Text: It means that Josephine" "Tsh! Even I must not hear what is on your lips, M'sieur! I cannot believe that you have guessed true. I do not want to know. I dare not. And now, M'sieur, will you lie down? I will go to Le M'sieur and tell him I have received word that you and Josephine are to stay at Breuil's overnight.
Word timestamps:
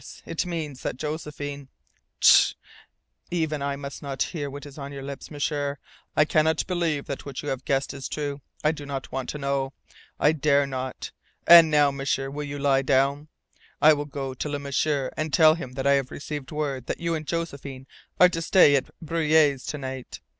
It 0.25 0.47
means 0.47 0.81
that 0.81 0.97
Josephine" 0.97 1.67
"Tsh! 2.21 2.55
Even 3.29 3.61
I 3.61 3.75
must 3.75 4.01
not 4.01 4.23
hear 4.23 4.49
what 4.49 4.65
is 4.65 4.79
on 4.79 4.91
your 4.91 5.03
lips, 5.03 5.29
M'sieur! 5.29 5.77
I 6.17 6.25
cannot 6.25 6.65
believe 6.65 7.05
that 7.05 7.23
you 7.43 7.49
have 7.49 7.65
guessed 7.65 7.93
true. 8.11 8.41
I 8.63 8.71
do 8.71 8.87
not 8.87 9.11
want 9.11 9.29
to 9.29 9.37
know. 9.37 9.73
I 10.19 10.31
dare 10.31 10.65
not. 10.65 11.11
And 11.45 11.69
now, 11.69 11.91
M'sieur, 11.91 12.31
will 12.31 12.45
you 12.47 12.57
lie 12.57 12.81
down? 12.81 13.27
I 13.79 13.93
will 13.93 14.05
go 14.05 14.33
to 14.33 14.49
Le 14.49 14.57
M'sieur 14.57 15.11
and 15.15 15.31
tell 15.31 15.53
him 15.53 15.75
I 15.77 15.91
have 15.91 16.09
received 16.09 16.51
word 16.51 16.87
that 16.87 16.99
you 16.99 17.13
and 17.13 17.27
Josephine 17.27 17.85
are 18.19 18.29
to 18.29 18.41
stay 18.41 18.75
at 18.75 18.89
Breuil's 19.03 19.69
overnight. 19.71 20.19